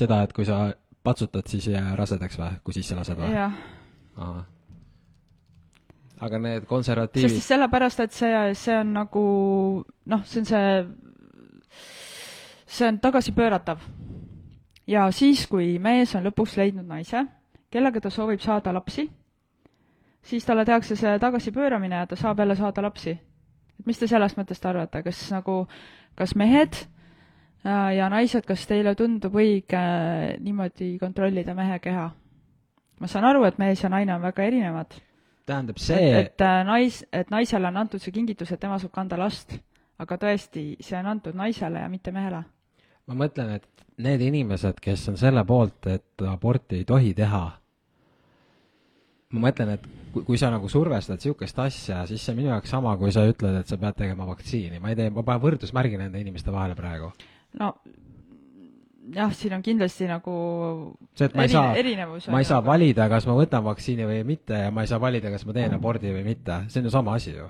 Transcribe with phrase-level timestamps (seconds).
[0.00, 0.70] seda, et kui sa
[1.02, 3.36] patsutad, siis ei jää rasedaks või, kui sisse lased või?
[6.20, 9.22] aga need sest konservatiivid siis sellepärast, et see, see on nagu
[10.12, 10.74] noh, see on see,
[12.66, 13.80] see on tagasipööratav.
[14.86, 17.24] ja siis, kui mees on lõpuks leidnud naise,
[17.72, 19.06] kellega ta soovib saada lapsi,
[20.22, 23.16] siis talle tehakse see tagasipööramine ja ta saab jälle saada lapsi.
[23.80, 25.62] et mis te sellest mõttest arvate, kas nagu,
[26.20, 26.99] kas mehed äh,
[27.64, 29.84] ja naised, kas teile tundub õige
[30.40, 32.10] niimoodi kontrollida mehe keha?
[33.00, 34.96] ma saan aru, et mees ja naine on väga erinevad
[35.50, 38.94] tähendab et, see, et äh, nais, et naisele on antud see kingitus, et tema saab
[38.94, 39.56] kanda last,
[40.00, 42.44] aga tõesti, see on antud naisele ja mitte mehele.
[43.10, 47.42] ma mõtlen, et need inimesed, kes on selle poolt, et aborti ei tohi teha,
[49.34, 52.70] ma mõtlen, et kui, kui sa nagu survestad niisugust asja, siis see on minu jaoks
[52.76, 55.98] sama, kui sa ütled, et sa pead tegema vaktsiini, ma ei tee, ma panen võrdusmärgi
[56.00, 57.10] nende inimeste vahele praegu.
[57.58, 57.74] No
[59.14, 60.34] jah, siin on kindlasti nagu
[61.14, 61.74] see, et ma ei saa,
[62.30, 65.32] ma ei saa valida, kas ma võtan vaktsiini või mitte ja ma ei saa valida,
[65.32, 67.48] kas ma teen abordi või mitte, see on ju sama asi ju.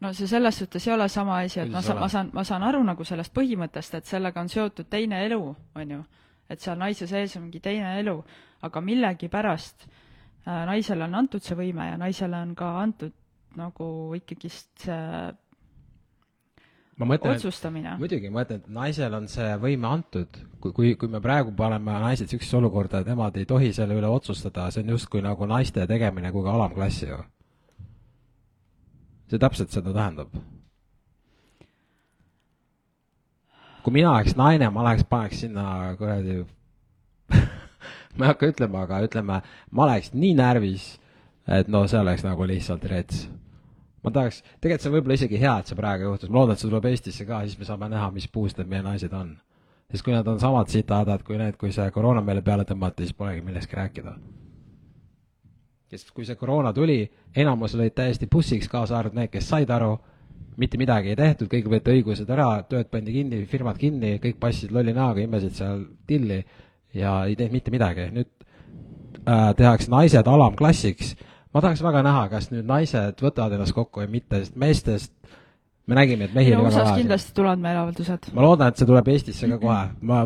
[0.00, 2.44] no see selles suhtes ei ole sama asi, et ma Kuidas saan, ma saan, ma
[2.44, 5.40] saan aru nagu sellest põhimõttest, et sellega on seotud teine elu,
[5.76, 6.02] on ju.
[6.48, 8.16] et seal naise sees on mingi teine elu,
[8.66, 13.14] aga millegipärast äh, naisele on antud see võime ja naisele on ka antud
[13.56, 15.34] nagu ikkagist see
[16.96, 17.94] ma mõtlen, otsustamine.
[18.00, 21.98] muidugi, ma ütlen, et naisel on see võime antud, kui, kui, kui me praegu paneme
[22.02, 25.86] naised niisugusesse olukorda, et nemad ei tohi selle üle otsustada, see on justkui nagu naiste
[25.88, 27.22] tegemine kuhugi alamklassi ju.
[29.30, 30.34] see täpselt seda tähendab.
[33.82, 36.40] kui mina oleks naine, ma läheks, paneks sinna kuradi
[38.16, 40.94] ma ei hakka ütlema, aga ütleme, ma oleks nii närvis,
[41.46, 43.26] et no see oleks nagu lihtsalt rets
[44.06, 46.62] ma tahaks, tegelikult see on võib-olla isegi hea, et see praegu juhtus, ma loodan, et
[46.62, 49.36] see tuleb Eestisse ka, siis me saame näha, mis puust need meie naised on.
[49.90, 53.18] sest kui nad on samad sitahädad kui need, kui see koroona meile peale tõmmati, siis
[53.18, 54.14] polegi millestki rääkida.
[55.90, 57.00] sest kui see koroona tuli,
[57.34, 59.96] enamus olid täiesti bussiks, kaasa arvatud need, kes said aru,
[60.56, 64.72] mitte midagi ei tehtud, kõik võeti õigused ära, tööd pandi kinni, firmad kinni, kõik passid
[64.72, 66.44] lolli näoga, imesid seal tilli
[66.94, 68.10] ja ei teinud mitte midagi.
[68.12, 68.30] nüüd
[69.26, 71.16] äh, tehakse naised alamklassiks
[71.56, 75.12] ma tahaks väga näha, kas nüüd naised võtavad ennast kokku või mitte, sest meestest
[75.86, 76.98] me nägime, et mehi no oli väga vähe.
[77.00, 78.28] kindlasti tulevad meeleavaldused.
[78.36, 80.22] ma loodan, et see tuleb Eestisse ka kohe, ma,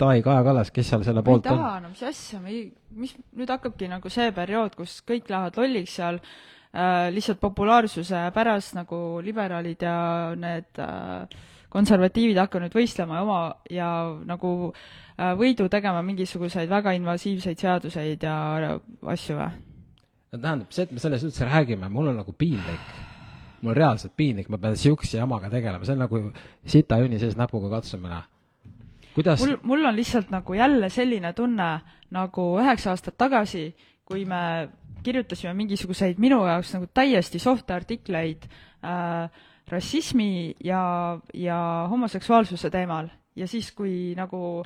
[0.00, 1.60] davai, Kaja Kallas, kes seal selle ma ei poolt on?
[1.60, 2.64] taha, no mis asja, ma ei,
[2.98, 8.74] mis, nüüd hakkabki nagu see periood, kus kõik lähevad lolliks seal äh, lihtsalt populaarsuse pärast
[8.78, 9.96] nagu liberaalid ja
[10.34, 13.90] need äh, konservatiivid hakkavad nüüd võistlema ja oma ja
[14.28, 18.38] nagu äh, võidu tegema mingisuguseid väga invasiivseid seaduseid ja
[19.14, 19.52] asju või?
[20.32, 22.92] No tähendab, see, et me sellest üldse räägime, mul on nagu piinlik.
[23.62, 26.22] mul on reaalselt piinlik, ma pean siukse jamaga tegelema, see on nagu
[26.66, 28.22] sita junni sees näpuga katsumine.
[29.14, 31.70] kuidas mul, mul on lihtsalt nagu jälle selline tunne
[32.10, 33.70] nagu üheksa aastat tagasi,
[34.04, 34.68] kui me
[35.02, 38.46] kirjutasime mingisuguseid minu jaoks nagu täiesti soft'e artikleid
[38.84, 39.28] äh,
[39.68, 41.58] rassismi ja, ja
[41.90, 44.62] homoseksuaalsuse teemal ja siis, kui nagu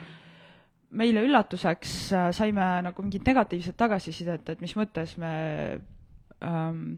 [0.90, 5.32] meile üllatuseks äh, saime nagu mingit negatiivset tagasisidet, et mis mõttes me
[6.44, 6.96] ähm,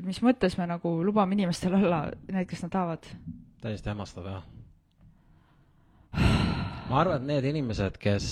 [0.00, 3.08] et mis mõttes me nagu lubame inimestel olla need, kes nad tahavad.
[3.60, 4.44] täiesti hämmastav, jah.
[6.90, 8.30] ma arvan, et need inimesed, kes,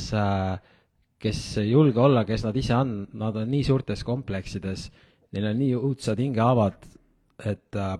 [1.20, 4.88] kes ei julge olla, kes nad ise on, nad on nii suurtes kompleksides,
[5.36, 6.88] neil on nii õudsad hingehaavad,
[7.46, 7.98] et äh,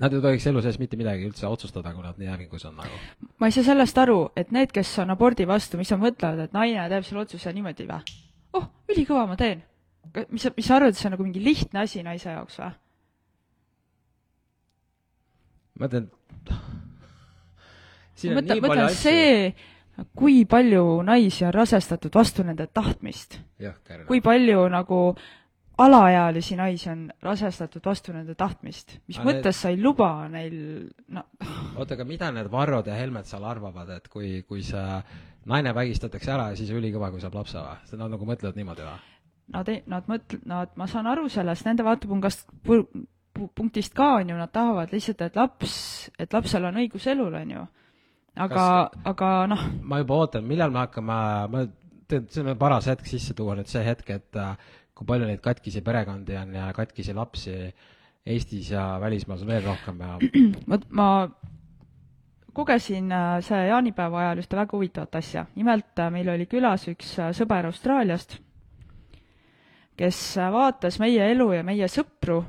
[0.00, 3.00] nad ei tohiks elu sees mitte midagi üldse otsustada, kui nad nii hävingus on nagu.
[3.38, 6.56] ma ei saa sellest aru, et need, kes on abordi vastu, mis nad mõtlevad, et
[6.56, 8.16] naine teeb selle otsuse niimoodi või?
[8.58, 9.62] oh, ülikõva, ma teen.
[10.30, 12.72] mis sa, mis sa arvad, see on nagu mingi lihtne asi naise jaoks või?
[15.78, 16.10] ma ütlen,
[18.14, 19.54] siin on mõtlen, nii palju mõtlen see,
[20.18, 23.38] kui palju naisi on rasestatud vastu nende tahtmist.
[24.08, 25.00] kui palju nagu
[25.78, 28.98] alaealisi naisi on rasestatud vastu nende tahtmist.
[29.08, 31.24] mis Aga need- mõttes sa ei luba neil, no
[31.76, 35.02] oota, aga mida need Varrod ja Helmed seal arvavad, et kui, kui see
[35.46, 37.98] naine vägistatakse ära ja siis ülikõva, kui saab lapse või?
[37.98, 39.00] Nad nagu mõtlevad niimoodi või?
[39.52, 42.48] nad ei, nad mõtle-, nad, ma saan aru sellest nende vaatepunktist,
[43.54, 47.50] punktist ka on ju, nad tahavad lihtsalt, et laps, et lapsel on õigus elule, on
[47.50, 47.64] ju.
[48.40, 51.18] aga, aga noh, ma juba ootan, millal me hakkame,
[51.50, 51.66] ma
[52.08, 54.56] see on paras hetk sisse tuua nüüd see hetk, et äh,
[54.94, 57.56] kui palju neid katkisi perekondi on ja katkisi lapsi
[58.24, 60.18] Eestis ja välismaal on veel rohkem ja
[60.66, 61.08] ma, ma
[62.54, 65.46] kogesin äh, see jaanipäeva ajal ühte väga huvitavat asja.
[65.54, 68.38] nimelt äh, meil oli külas üks äh, sõber Austraaliast,
[69.98, 70.20] kes
[70.52, 72.42] vaatas meie elu ja meie sõpru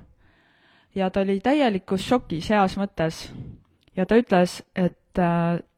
[0.96, 3.26] ja ta oli täielikus šokis heas mõttes.
[3.98, 5.02] ja ta ütles, et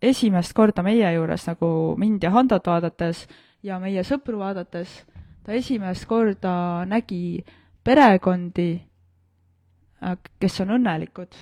[0.01, 3.27] esimest korda meie juures nagu mind ja Handot vaadates
[3.63, 5.03] ja meie sõpru vaadates,
[5.47, 7.39] ta esimest korda nägi
[7.83, 8.73] perekondi,
[10.03, 11.38] äh, kes on õnnelikud.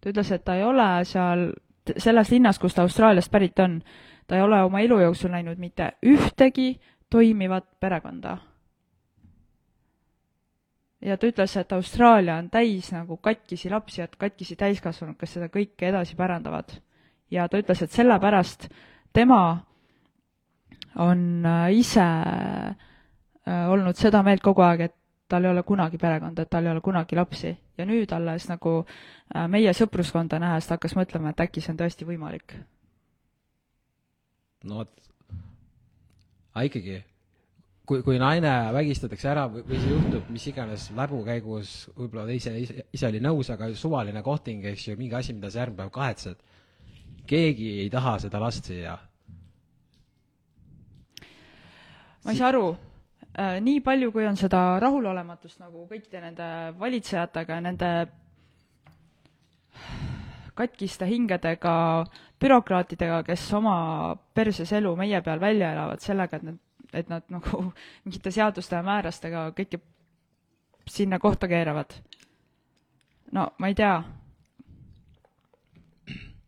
[0.00, 1.50] ta ütles, et ta ei ole seal
[1.96, 3.80] selles linnas, kus ta Austraaliast pärit on,
[4.26, 6.78] ta ei ole oma elu jooksul näinud mitte ühtegi
[7.10, 8.36] toimivat perekonda.
[11.02, 15.50] ja ta ütles, et Austraalia on täis nagu katkisi lapsi, et katkisi täiskasvanud, kes seda
[15.50, 16.78] kõike edasi pärandavad.
[17.30, 18.68] ja ta ütles, et sellepärast
[19.12, 19.66] tema
[20.94, 22.91] on äh, ise äh,
[23.46, 24.94] olnud seda meelt kogu aeg, et
[25.32, 27.56] tal ei ole kunagi perekonda, et tal ei ole kunagi lapsi.
[27.78, 31.78] ja nüüd alles nagu äh, meie sõpruskonda nähes ta hakkas mõtlema, et äkki see on
[31.80, 32.56] tõesti võimalik.
[34.68, 34.92] no vot,
[36.52, 36.98] aga ikkagi,
[37.88, 42.36] kui, kui naine vägistatakse ära või, või see juhtub mis iganes läbu käigus, võib-olla ta
[42.36, 45.86] ise, ise, ise oli nõus, aga suvaline kohting, eks ju, mingi asi, mida sa järgmine
[45.86, 46.44] päev kahetsed.
[47.26, 48.98] keegi ei taha seda last siia.
[52.24, 52.91] ma ei saa aru äh,,
[53.38, 56.48] nii palju, kui on seda rahulolematust nagu kõikide nende
[56.78, 57.92] valitsejatega ja nende
[60.54, 61.74] katkiste hingedega
[62.42, 63.76] bürokraatidega, kes oma
[64.34, 66.58] perses elu meie peal välja elavad sellega, et nad,
[66.92, 67.64] et nad nagu
[68.04, 69.80] mingite seaduste ja määrastega kõike
[70.88, 71.94] sinna kohta keeravad.
[73.32, 74.02] no ma ei tea.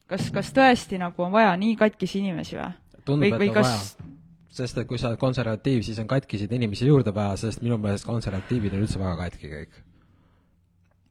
[0.06, 2.74] kas, kas tõesti nagu on vaja nii katkisi inimesi või?
[3.08, 4.13] või, või kas vaja
[4.54, 8.06] sest et kui sa oled konservatiiv, siis on katkiseid inimesi juurde vaja, sest minu meelest
[8.06, 9.82] konservatiivid on üldse väga katki kõik.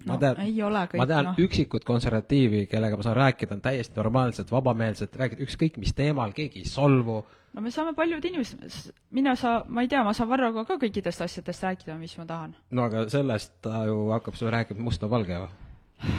[0.05, 1.39] ma no, tean, ei ole kõik, ma tean noh.
[1.45, 6.63] üksikut konservatiivi, kellega ma saan rääkida, on täiesti normaalsed, vabameelsed, räägid ükskõik mis teemal, keegi
[6.63, 7.21] ei solvu.
[7.53, 11.23] no me saame paljud inimesed, mina saa-, ma ei tea, ma saan Varroga ka kõikidest
[11.27, 12.55] asjadest rääkida, mis ma tahan.
[12.71, 16.13] no aga sellest ta ju hakkab sulle rääkima mustvalge või?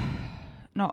[0.81, 0.93] no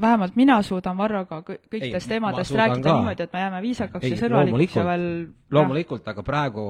[0.00, 2.96] vähemalt mina suudan Varroga kõikidest ma teemadest rääkida ka.
[2.96, 5.06] niimoodi, et me jääme viisakaks Ei, ja sõbralikuks ja veel
[5.50, 6.66] loomulikult, aga praegu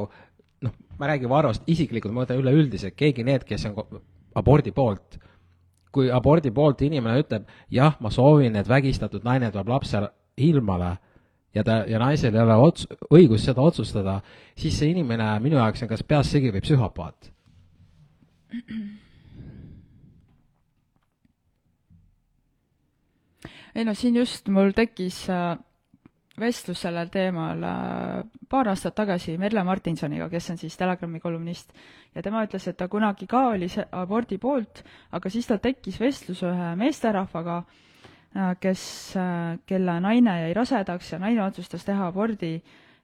[0.67, 4.01] noh, ma räägin Varrost isiklikult, ma võtan üleüldiselt, keegi need, kes on
[4.39, 5.19] abordi poolt,
[5.93, 10.03] kui abordi poolt inimene ütleb, jah, ma soovin, et vägistatud naine tuleb lapse
[10.41, 10.97] ilmale
[11.55, 14.21] ja ta, ja naisel ei ole ots-, õigust seda otsustada,
[14.59, 17.33] siis see inimene minu jaoks on kas peast segi või psühhopaat.
[23.75, 25.58] Ei no siin just mul tekkis äh,
[26.40, 31.72] vestlus sellel teemal äh, paar aastat tagasi Merle Martinsoniga, kes on siis Telegrami kolumnist,
[32.14, 34.82] ja tema ütles, et ta kunagi ka oli see abordi poolt,
[35.12, 37.62] aga siis tal tekkis vestlus ühe meesterahvaga,
[38.37, 38.84] äh, kes,
[39.67, 42.56] kelle naine jäi rasedaks ja naine otsustas teha abordi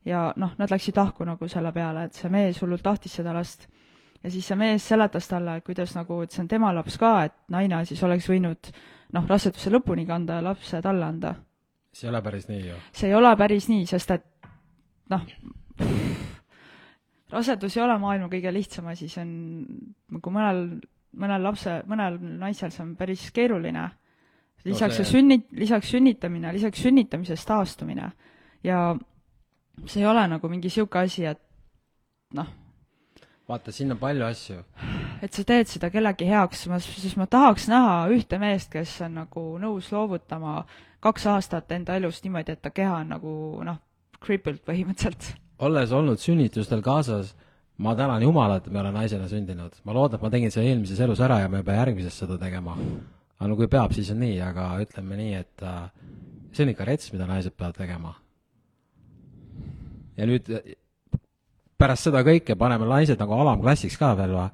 [0.06, 3.66] ja noh, nad läksid lahku nagu selle peale, et see mees hullult tahtis seda last.
[4.26, 7.34] Ja siis see mees seletas talle, kuidas nagu, et see on tema laps ka, et
[7.54, 8.70] naine siis oleks võinud
[9.14, 11.34] noh, raseduse lõpuni kanda ja lapse talle anda.
[11.94, 12.80] see ei ole päris nii ju.
[12.92, 14.26] see ei ole päris nii, sest et
[15.14, 15.22] noh,
[17.30, 19.30] rasedus ei ole maailma kõige lihtsam asi, see on
[20.18, 20.60] nagu mõnel,
[21.22, 23.86] mõnel lapse, mõnel naisel see on päris keeruline.
[24.66, 28.10] lisaks see- see sünni-, lisaks sünnitamine, lisaks sünnitamisest taastumine
[28.64, 28.96] ja
[29.86, 31.38] see ei ole nagu mingi niisugune asi, et
[32.34, 32.48] noh,
[33.48, 34.58] vaata, siin on palju asju.
[35.22, 39.20] et sa teed seda kellegi heaks, ma, siis ma tahaks näha ühte meest, kes on
[39.22, 40.64] nagu nõus loovutama
[41.04, 43.32] kaks aastat enda elust niimoodi, et ta keha on nagu
[43.66, 43.80] noh,
[44.22, 45.34] crippled põhimõtteliselt.
[45.58, 47.34] olles olnud sünnitustel kaasas,
[47.78, 49.78] ma tänan Jumalat, et ma olen naisena sündinud.
[49.84, 52.38] ma loodan, et ma tegin selle eelmises elus ära ja ma ei pea järgmises seda
[52.40, 52.76] tegema.
[53.38, 55.90] aga no kui peab, siis on nii, aga ütleme nii, et äh,
[56.52, 58.16] see on ikka rets, mida naised peavad tegema.
[60.16, 60.50] ja nüüd
[61.78, 64.48] pärast seda kõike paneme naised nagu alamklassiks ka veel või?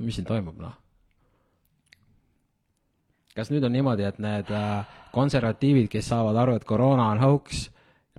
[0.00, 0.76] mis siin toimub, noh?
[3.36, 7.68] kas nüüd on niimoodi, et need äh, konservatiivid, kes saavad aru, et koroona on hoogs,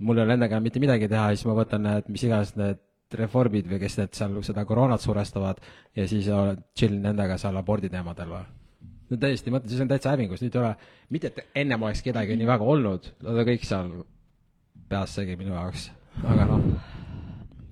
[0.00, 2.80] mul ei ole nendega mitte midagi teha, siis ma võtan need, mis iganes need
[3.18, 5.60] reformid või kes need seal seda koroonat surestavad
[5.98, 6.30] ja siis
[6.78, 8.46] chill nendega seal abordi teemadel või?
[9.12, 10.72] no täiesti mõtlen, siis on täitsa hävingus, nüüd ei ole,
[11.12, 13.92] mitte et ennem oleks kedagi nii väga olnud, nad on kõik seal
[14.88, 15.90] peas segi minu jaoks,
[16.24, 16.64] aga noh,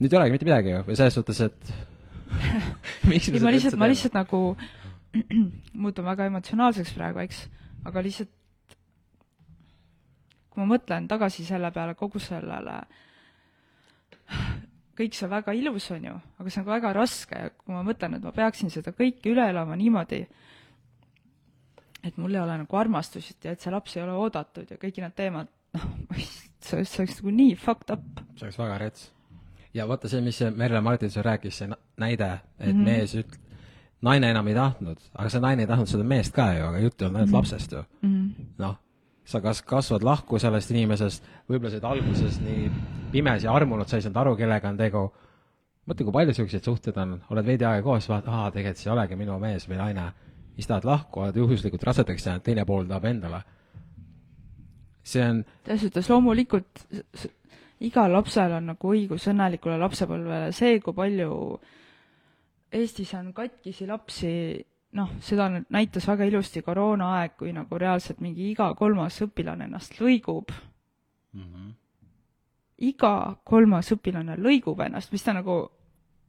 [0.00, 1.72] nüüd ei olegi mitte midagi ju, või selles suhtes, et
[3.10, 4.42] miks ei, ma lihtsalt, ma lihtsalt nagu
[5.84, 7.44] muutun väga emotsionaalseks praegu, eks,
[7.88, 8.36] aga lihtsalt
[10.50, 12.80] kui ma mõtlen tagasi selle peale, kogu sellele,
[14.98, 17.74] kõik see on väga ilus, on ju, aga see on ka väga raske ja kui
[17.74, 20.20] ma mõtlen, et ma peaksin seda kõike üle elama niimoodi,
[22.04, 25.00] et mul ei ole nagu armastust ja et see laps ei ole oodatud ja kõik
[25.04, 25.88] need teemad, noh,
[26.66, 28.24] see oleks nagu nii fucked up.
[28.34, 29.08] see oleks väga rets.
[29.74, 32.80] Ja vaata see, mis see Merle Martinson rääkis, see näide, et mm.
[32.80, 32.84] -hmm.
[32.84, 33.38] mees üt-,
[34.02, 37.02] naine enam ei tahtnud, aga see naine ei tahtnud seda meest ka ju, aga jutt
[37.02, 37.36] ei olnud ainult Mhm.
[37.36, 37.82] lapsest ju.
[38.02, 38.08] mm.
[38.14, 38.44] -hmm.
[38.58, 38.76] noh,
[39.24, 42.70] sa kas kasvad lahku sellest inimesest, võib-olla sa oled alguses nii
[43.12, 45.12] pimesi armunud, sa ei saanud aru, kellega on tegu.
[45.90, 48.92] mõtle, kui palju siukseid suhteid on, oled veidi aega koos, vaatad, aa, tegelikult see ei
[48.92, 50.12] olegi minu mees või naine.
[50.54, 53.42] siis tahad lahku, oled juhuslikult rasedaks jäänud, teine pool tahab endale.
[55.02, 56.86] see on selles suhtes loomulikult
[57.86, 61.30] igal lapsel on nagu õigus õnnelikule lapsepõlvele, see, kui palju
[62.70, 64.32] Eestis on katkisi lapsi,
[64.94, 70.52] noh, seda näitas väga ilusti koroonaaeg, kui nagu reaalselt mingi iga kolmas õpilane ennast lõigub
[71.32, 71.40] mm.
[71.42, 71.72] -hmm.
[72.90, 75.64] iga kolmas õpilane lõigub ennast, mis ta nagu,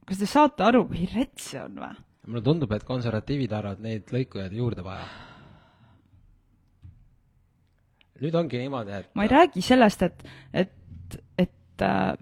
[0.06, 1.94] kas te saate aru, kui rets see on või?
[2.26, 5.06] mulle tundub, et konservatiivid arvavad neid lõikujaid juurde vaja.
[8.22, 10.74] nüüd ongi niimoodi, et ma ei räägi sellest, et, et,
[11.38, 12.14] et äh,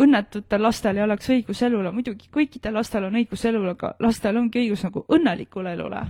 [0.00, 4.64] õnnetutel lastel ei oleks õigus elule, muidugi kõikidel lastel on õigus elule, aga lastel ongi
[4.64, 6.02] õigus nagu õnnelikule elule.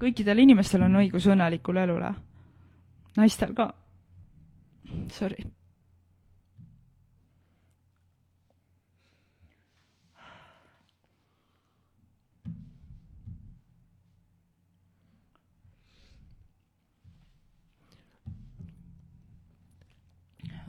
[0.00, 2.14] kõikidel inimestel on õigus õnnelikule elule.
[3.16, 3.72] naistel ka.
[5.12, 5.59] Sorry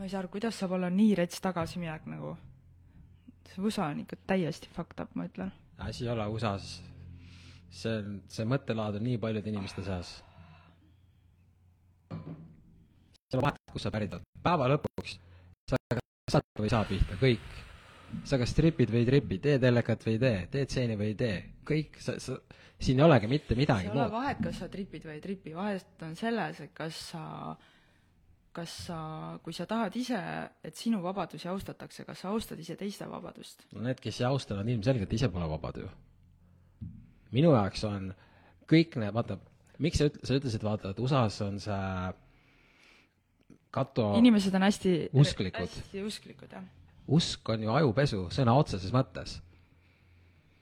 [0.02, 2.32] ma ei saa aru, kuidas saab olla nii rets tagasiminek nagu,
[3.46, 5.52] see USA on ikka täiesti fucked up, ma ütlen.
[5.78, 6.80] asi ei ole USA-s,
[7.70, 10.16] see on, see mõttelaad on nii paljude inimeste seas.
[12.10, 15.14] on vahet, kust sa pärit oled, päeva lõpuks
[15.70, 15.78] sa
[16.34, 17.52] saad või ei saa pihta, kõik.
[18.26, 21.20] sa kas tripid või ei tripi, teed telekat või ei tee, teed stseeni või ei
[21.20, 21.36] tee,
[21.70, 22.40] kõik, sa, sa,
[22.82, 24.02] siin ei olegi mitte midagi muud.
[24.02, 27.28] ei ole vahet, kas sa tripid või ei tripi, vahet on selles, et kas sa
[28.56, 28.98] kas sa,
[29.44, 30.20] kui sa tahad ise,
[30.64, 33.66] et sinu vabadusi austatakse, kas sa austad ise teiste vabadust?
[33.76, 35.88] no need, kes ei austa, nad ilmselgelt ise pole vabad ju.
[37.32, 38.12] minu jaoks on
[38.72, 39.40] kõik need, vaata,
[39.80, 41.80] miks sa üt-, sa ütlesid, vaata, et USA-s on see
[43.72, 45.68] kato inimesed on hästi usklikud.
[45.72, 46.68] hästi usklikud, jah.
[47.08, 49.40] usk on ju ajupesu sõna otseses mõttes.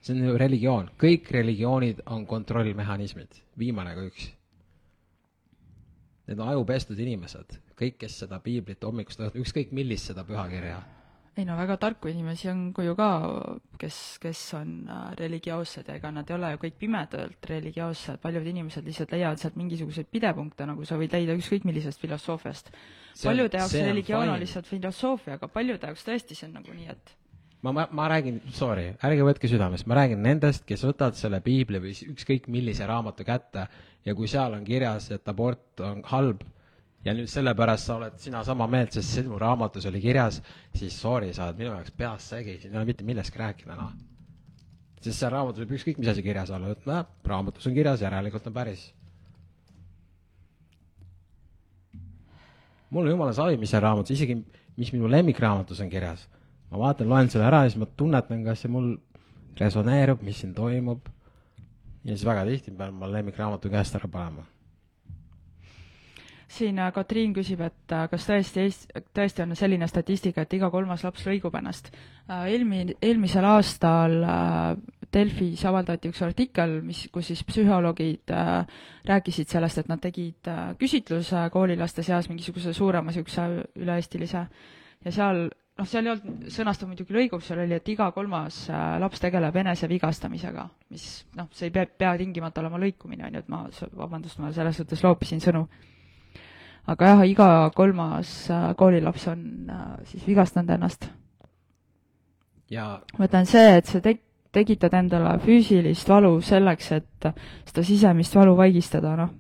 [0.02, 4.30] see on ju religioon, kõik religioonid on kontrollmehhanismid, viimane kui üks
[6.30, 10.80] need on ajupestud inimesed, kõik, kes seda piiblit hommikust ükskõik millist seda pühakirja.
[11.40, 13.10] ei no väga tarku inimesi on ju ka,
[13.80, 18.50] kes, kes on äh, religioossed ja ega nad ei ole ju kõik pimedalt religioossed, paljud
[18.52, 22.74] inimesed lihtsalt leiavad sealt mingisuguseid pidepunkte, nagu sa võid leida ükskõik millisest filosoofiast.
[23.24, 27.16] paljude jaoks religioon on lihtsalt filosoofia, aga paljude jaoks tõesti see on nagu nii, et
[27.62, 31.82] ma, ma, ma räägin, sorry, ärge võtke südamest, ma räägin nendest, kes võtavad selle piibli
[31.84, 33.68] või ükskõik millise raamatu kätte
[34.06, 36.46] ja kui seal on kirjas, et abort on halb
[37.06, 40.42] ja nüüd sellepärast sa oled sina sama meelt, sest sinu raamatus oli kirjas,
[40.76, 43.92] siis sorry, sa oled minu jaoks peast segi, siin ei ole mitte millestki rääkida, noh.
[45.00, 48.48] sest seal raamatus võib ükskõik mis asi kirjas olla, et noh, raamatus on kirjas, järelikult
[48.52, 48.90] on päris.
[52.90, 54.40] mul on jumala savi, mis seal raamatus, isegi
[54.80, 56.26] mis minu lemmikraamatus on kirjas.
[56.72, 58.94] Ma vaatan, loen selle ära ja siis ma tunnetan, kas see mul
[59.60, 61.10] resoneerub, mis siin toimub
[62.04, 64.46] ja siis väga tihti pean ma lemmikraamatu käest ära panema.
[66.50, 70.72] siin äh, Katriin küsib, et äh, kas tõesti Eest-, tõesti on selline statistika, et iga
[70.74, 71.92] kolmas laps lõigub ennast.
[72.26, 74.16] Äh, eelmi-, eelmisel aastal
[75.14, 78.34] Delfis avaldati üks artikkel, mis, kus siis psühholoogid
[79.10, 83.48] rääkisid sellest, et nad tegid küsitluse koolilaste seas mingisuguse suurema niisuguse
[83.82, 84.44] üle-eestilise
[85.06, 85.48] ja seal
[85.80, 89.56] noh, seal ei olnud sõnastatud muidugi lõigub, seal oli, et iga kolmas äh, laps tegeleb
[89.62, 91.06] enesevigastamisega, mis
[91.40, 93.64] noh, see ei pea, pea tingimata olema lõikumine, on ju, et ma,
[94.02, 95.66] vabandust, ma selles suhtes loopisin sõnu.
[96.90, 101.10] aga jah, iga kolmas äh, koolilaps on äh, siis vigastanud ennast.
[102.70, 107.30] ja ma ütlen see, et sa teg-, tekitad endale füüsilist valu selleks, et
[107.70, 109.38] seda sisemist valu vaigistada, noh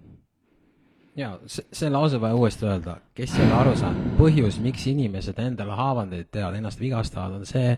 [1.19, 5.39] jaa, see, see lause vaja uuesti öelda, kes ei ole aru saanud, põhjus, miks inimesed
[5.43, 7.73] endale haavandeid teevad, ennast vigastavad, on see,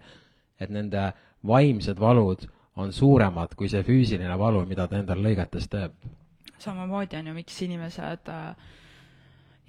[0.61, 1.07] et nende
[1.47, 2.45] vaimsed valud
[2.81, 5.95] on suuremad kui see füüsiline valu, mida ta endale lõigates teeb.
[6.61, 8.53] samamoodi on ju, miks inimesed äh,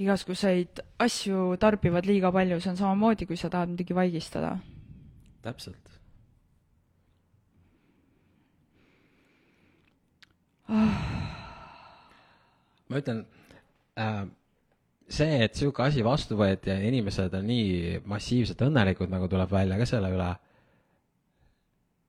[0.03, 4.57] igasuguseid asju tarbivad liiga palju, see on samamoodi, kui sa tahad midagi vaigistada.
[5.43, 5.99] täpselt
[10.69, 10.99] ah..
[12.89, 13.25] ma ütlen
[13.97, 19.79] see, et niisugune asi vastu võeti ja inimesed on nii massiivselt õnnelikud, nagu tuleb välja
[19.81, 20.31] ka selle üle,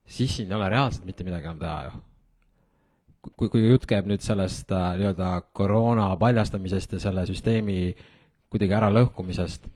[0.06, 2.02] siis siin ei ole reaalselt mitte midagi enam teha ju.
[3.36, 7.78] kui, kui jutt käib nüüd sellest äh, nii-öelda koroona paljastamisest ja selle süsteemi
[8.52, 9.70] kuidagi äralõhkumisest,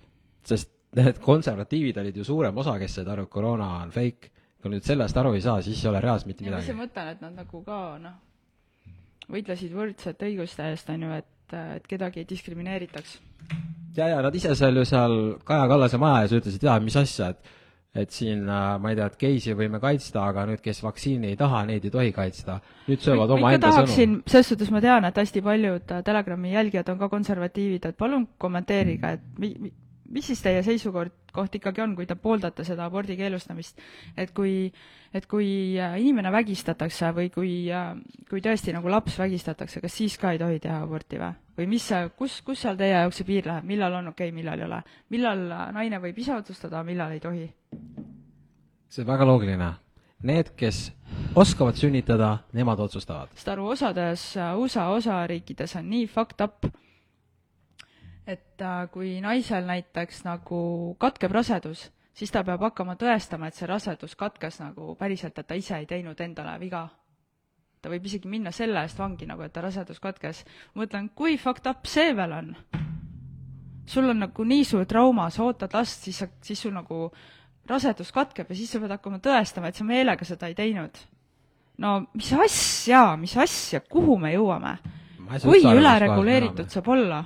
[0.46, 4.30] sest need konservatiivid olid ju suurem osa, kes said aru, et koroona on fake,
[4.62, 6.60] kui nüüd sellest aru ei saa, siis ei ole reaalselt mitte midagi.
[6.60, 8.16] ma ise mõtlen, et nad nagu ka noh,
[9.32, 13.18] võitlesid võrdsete õiguste eest, on ju, et, et kedagi ei diskrimineeritaks.
[13.96, 15.14] ja, ja nad ise seal ju seal
[15.44, 17.56] Kaja Kallase maja ees ütlesid, jaa, mis asja, et
[17.98, 21.64] et siin, ma ei tea, et geisi võime kaitsta, aga nüüd, kes vaktsiini ei taha,
[21.66, 22.58] neid ei tohi kaitsta.
[22.86, 24.20] nüüd söövad omaenda sõnu.
[24.28, 29.14] selles suhtes ma tean, et hästi paljud Telegrami jälgijad on ka konservatiivid, et palun kommenteerige,
[29.18, 29.72] et mi-, mi-,
[30.08, 33.80] mis siis teie seisukoht koht ikkagi on, kui te pooldate seda abordi keelustamist,
[34.18, 34.70] et kui,
[35.14, 35.48] et kui
[35.80, 37.92] äh, inimene vägistatakse või kui, äh,
[38.30, 41.34] kui tõesti nagu laps vägistatakse, kas siis ka ei tohi teha aborti või?
[41.58, 44.36] või mis see, kus, kus seal teie jaoks see piir läheb, millal on okei okay,,
[44.36, 44.80] millal ei ole?
[45.14, 47.46] millal äh, naine võib ise otsustada, millal ei tohi?
[48.88, 49.74] see on väga loogiline.
[50.28, 50.88] Need, kes
[51.38, 53.30] oskavad sünnitada, nemad otsustavad.
[53.36, 56.66] sest aru, osades USA osariikides on nii fucked up,
[58.28, 60.60] et äh, kui naisel näiteks nagu
[61.00, 65.56] katkeb rasedus, siis ta peab hakkama tõestama, et see rasedus katkes nagu päriselt, et ta
[65.56, 66.88] ise ei teinud endale viga.
[67.78, 70.44] ta võib isegi minna selle eest vangi nagu, et ta rasedus katkes.
[70.74, 72.56] mõtlen, kui fucked up see veel on?
[73.88, 77.08] sul on nagu nii suur trauma, sa ootad last, siis sa, siis sul nagu
[77.68, 81.00] rasedus katkeb ja siis sa pead hakkama tõestama, et sa meelega seda ei teinud.
[81.78, 84.76] no mis asja, mis asja, kuhu me jõuame?
[85.40, 87.24] kui ülereguleeritud saab olla?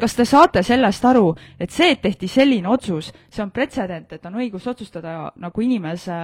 [0.00, 4.26] Kas te saate sellest aru, et see, et tehti selline otsus, see on pretsedent, et
[4.26, 6.16] on õigus otsustada nagu inimese,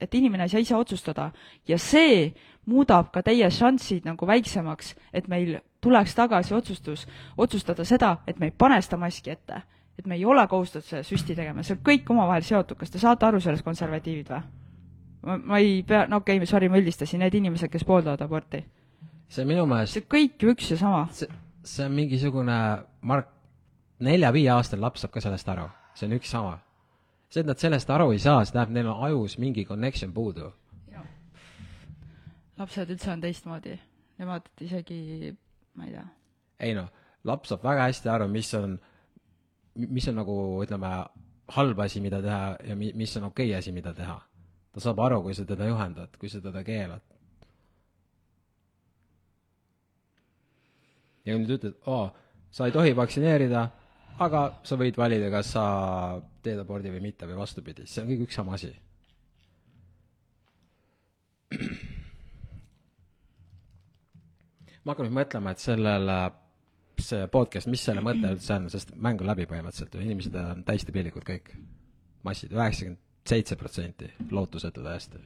[0.00, 1.30] et inimene ei saa ise otsustada
[1.68, 2.32] ja see
[2.66, 8.50] muudab ka teie šanssid nagu väiksemaks, et meil tuleks tagasi otsustus, otsustada seda, et me
[8.50, 9.62] ei pane seda maski ette.
[9.96, 12.98] et me ei ole kohustatud seda süsti tegema, see on kõik omavahel seotud, kas te
[13.00, 14.42] saate aru sellest, konservatiivid või?
[15.22, 18.60] ma, ma ei pea, no okei okay,, sorry, ma üldistasin, need inimesed, kes pooldavad aborti.
[19.28, 21.06] see minu meelest see kõik ju üks ja sama.
[21.16, 21.30] see
[21.66, 22.58] see on mingisugune,
[23.00, 23.28] Mark,
[24.06, 26.58] nelja-viieaastane laps saab ka sellest aru, see on üks sama.
[27.28, 30.52] see, et nad sellest aru ei saa, see tähendab, neil on ajus mingi connection puudu.
[32.58, 33.74] lapsed üldse on teistmoodi,
[34.18, 35.34] nemad isegi,
[35.74, 36.06] ma ei tea.
[36.68, 36.88] ei noh,
[37.24, 38.78] laps saab väga hästi aru, mis on,
[39.74, 40.92] mis on nagu ütleme,
[41.56, 44.16] halb asi, mida teha ja mi-, mis on okei okay asi, mida teha.
[44.72, 47.15] ta saab aru, kui sa teda juhendad, kui sa teda keelad
[51.26, 52.08] ja nüüd ütled, aa,
[52.54, 53.66] sa ei tohi vaktsineerida,
[54.22, 55.64] aga sa võid valida, kas sa
[56.44, 58.72] teed abordi või mitte või vastupidi, see on kõik üks sama asi.
[64.84, 66.12] ma hakkan nüüd mõtlema, et sellel,
[67.02, 70.62] see podcast, mis selle mõte üldse on, sest mäng on läbi põhimõtteliselt ju, inimesed on
[70.66, 71.50] täiesti pillikud kõik.
[72.26, 75.18] massid, üheksakümmend seitse protsenti, lootusetu täiesti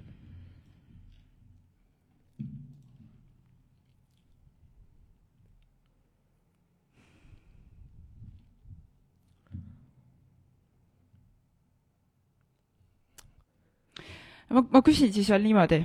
[14.50, 15.80] ma, ma küsin siis veel niimoodi.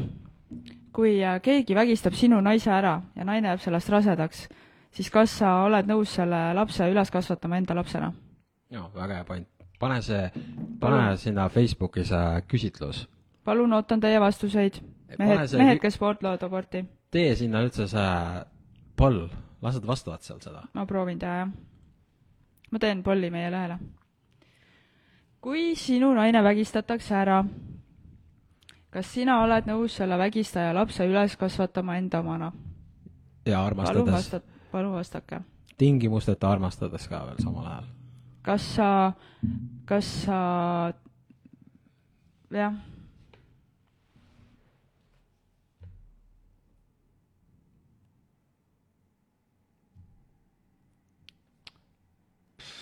[0.95, 4.45] kui äh, keegi vägistab sinu naise ära ja naine jääb sellest rasedaks,
[4.95, 8.13] siis kas sa oled nõus selle lapse üles kasvatama enda lapsena?
[8.71, 9.47] jaa, väga hea point.
[9.80, 10.32] pane see,
[10.80, 13.06] pane sinna Facebooki see küsitlus.
[13.43, 14.82] palun, ootan teie vastuseid.
[15.19, 16.86] mehed, mehed, kes pooldavad aborti.
[17.12, 18.45] tee sinna üldse see
[18.95, 19.28] poll,
[19.62, 20.63] las nad vastavad seal seda.
[20.73, 21.54] ma proovin teha, jah.
[22.71, 23.80] ma teen polli meie lehele.
[25.41, 27.43] kui sinu naine vägistatakse ära
[28.95, 32.51] kas sina oled nõus selle vägistaja lapse üles kasvatama enda omana?
[33.45, 33.99] ja armastades.
[33.99, 35.41] palun vasta-, palun vastake.
[35.77, 37.89] tingimusteta armastades ka veel samal ajal.
[38.47, 38.89] kas sa,
[39.89, 40.39] kas sa,
[42.55, 42.77] jah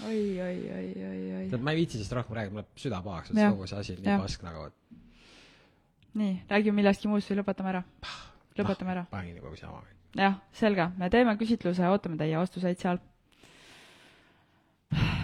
[0.04, 1.44] oi, oi, oi, oi, oi.
[1.50, 3.98] tead, ma ei viitsi sellest rohkem rääkida, mul läheb süda pahaks, sest kogu see asi
[3.98, 4.83] on nii pask nagu, et
[6.20, 7.84] nii, räägime millestki muust või lõpetame ära?
[8.60, 9.06] lõpetame ära.
[9.12, 9.82] panin juba sama.
[10.18, 13.02] jah, selge, me teeme küsitluse, ootame teie vastuseid seal.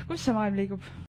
[0.09, 0.89] kus see maailm liigub?